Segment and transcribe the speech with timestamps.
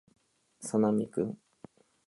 [0.59, 1.37] 作並くん